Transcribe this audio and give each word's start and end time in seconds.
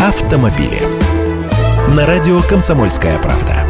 автомобили. 0.00 0.80
На 1.90 2.06
радио 2.06 2.40
«Комсомольская 2.40 3.18
правда». 3.18 3.66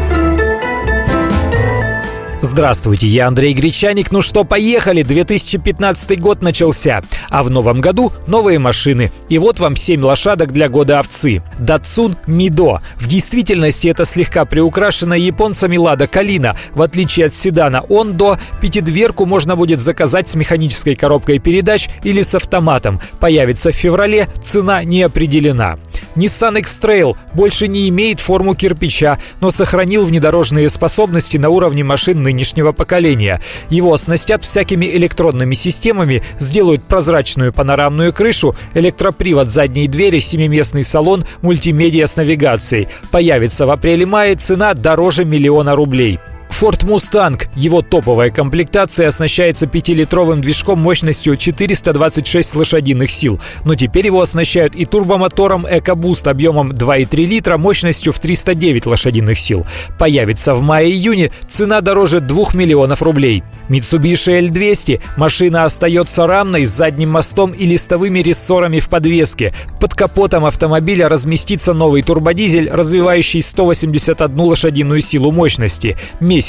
Здравствуйте, 2.41 3.07
я 3.07 3.27
Андрей 3.27 3.53
Гречаник. 3.53 4.11
Ну 4.11 4.21
что, 4.21 4.43
поехали! 4.43 5.03
2015 5.03 6.19
год 6.19 6.41
начался, 6.41 7.01
а 7.29 7.43
в 7.43 7.49
новом 7.49 7.81
году 7.81 8.11
новые 8.27 8.59
машины. 8.59 9.11
И 9.29 9.37
вот 9.37 9.59
вам 9.59 9.75
7 9.75 10.01
лошадок 10.03 10.51
для 10.51 10.67
года 10.67 10.99
овцы. 10.99 11.43
Datsun 11.59 12.17
Mido. 12.27 12.79
В 12.95 13.07
действительности 13.07 13.87
это 13.87 14.05
слегка 14.05 14.45
приукрашенная 14.45 15.17
японцами 15.17 15.77
Лада 15.77 16.07
Калина. 16.07 16.57
В 16.73 16.81
отличие 16.81 17.27
от 17.27 17.35
седана 17.35 17.83
Ондо, 17.89 18.39
пятидверку 18.59 19.25
можно 19.25 19.55
будет 19.55 19.79
заказать 19.79 20.29
с 20.29 20.35
механической 20.35 20.95
коробкой 20.95 21.39
передач 21.39 21.89
или 22.03 22.21
с 22.21 22.35
автоматом. 22.35 22.99
Появится 23.19 23.71
в 23.71 23.75
феврале, 23.75 24.27
цена 24.43 24.83
не 24.83 25.03
определена. 25.03 25.75
Nissan 26.15 26.59
X-Trail 26.59 27.15
больше 27.33 27.67
не 27.67 27.87
имеет 27.89 28.19
форму 28.19 28.55
кирпича, 28.55 29.19
но 29.39 29.51
сохранил 29.51 30.05
внедорожные 30.05 30.69
способности 30.69 31.37
на 31.37 31.49
уровне 31.49 31.83
машин 31.83 32.23
нынешнего 32.23 32.71
поколения. 32.71 33.41
Его 33.69 33.93
оснастят 33.93 34.43
всякими 34.43 34.85
электронными 34.85 35.53
системами, 35.53 36.23
сделают 36.39 36.83
прозрачную 36.83 37.53
панорамную 37.53 38.13
крышу, 38.13 38.55
электропривод 38.73 39.51
задней 39.51 39.87
двери, 39.87 40.19
семиместный 40.19 40.83
салон, 40.83 41.25
мультимедиа 41.41 42.07
с 42.07 42.15
навигацией. 42.15 42.87
Появится 43.11 43.65
в 43.65 43.71
апреле-мае, 43.71 44.35
цена 44.35 44.73
дороже 44.73 45.25
миллиона 45.25 45.75
рублей. 45.75 46.19
Ford 46.61 46.83
Mustang. 46.83 47.41
Его 47.55 47.81
топовая 47.81 48.29
комплектация 48.29 49.07
оснащается 49.07 49.65
5-литровым 49.65 50.41
движком 50.41 50.77
мощностью 50.79 51.35
426 51.35 52.55
лошадиных 52.55 53.09
сил. 53.09 53.39
Но 53.65 53.73
теперь 53.73 54.05
его 54.05 54.21
оснащают 54.21 54.75
и 54.75 54.85
турбомотором 54.85 55.65
EcoBoost 55.65 56.29
объемом 56.29 56.71
2,3 56.71 57.25
литра 57.25 57.57
мощностью 57.57 58.13
в 58.13 58.19
309 58.19 58.85
лошадиных 58.85 59.39
сил. 59.39 59.65
Появится 59.97 60.53
в 60.53 60.61
мае-июне, 60.61 61.31
цена 61.49 61.81
дороже 61.81 62.19
2 62.19 62.53
миллионов 62.53 63.01
рублей. 63.01 63.43
Mitsubishi 63.67 64.47
L200. 64.47 64.99
Машина 65.17 65.65
остается 65.65 66.27
рамной 66.27 66.65
с 66.65 66.69
задним 66.69 67.09
мостом 67.09 67.53
и 67.53 67.65
листовыми 67.65 68.19
рессорами 68.19 68.79
в 68.79 68.87
подвеске. 68.87 69.51
Под 69.79 69.95
капотом 69.95 70.45
автомобиля 70.45 71.09
разместится 71.09 71.73
новый 71.73 72.03
турбодизель, 72.03 72.69
развивающий 72.69 73.41
181 73.41 74.39
лошадиную 74.39 75.01
силу 75.01 75.31
мощности. 75.31 75.97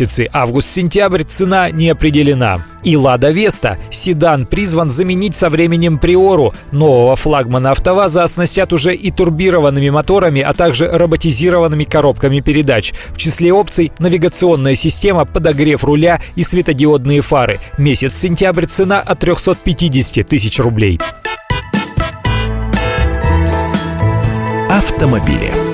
Месяцы 0.03 0.29
август-сентябрь 0.33 1.23
цена 1.23 1.71
не 1.71 1.89
определена. 1.89 2.65
И 2.83 2.97
«Лада 2.97 3.31
Веста»– 3.31 3.79
седан 3.93 4.47
призван 4.47 4.91
заменить 4.91 5.37
со 5.37 5.49
временем 5.49 5.97
«Приору». 6.01 6.53
Нового 6.73 7.15
флагмана 7.15 7.71
«АвтоВАЗа» 7.71 8.25
оснастят 8.25 8.73
уже 8.73 8.97
и 8.97 9.13
турбированными 9.13 9.91
моторами, 9.91 10.41
а 10.41 10.53
также 10.55 10.91
роботизированными 10.91 11.85
коробками 11.85 12.41
передач. 12.41 12.93
В 13.11 13.17
числе 13.17 13.53
опций– 13.53 13.93
навигационная 14.01 14.75
система, 14.75 15.25
подогрев 15.25 15.85
руля 15.85 16.21
и 16.35 16.43
светодиодные 16.43 17.21
фары. 17.21 17.61
Месяц 17.79 18.17
сентябрь 18.17 18.67
цена 18.67 18.99
от 18.99 19.21
350 19.21 20.27
тысяч 20.27 20.59
рублей. 20.59 20.99
Автомобили. 24.69 25.72